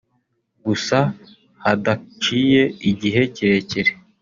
Gusa 0.65 0.97
hadaciye 1.63 2.63
igihe 2.89 3.21
kirekire 3.35 3.91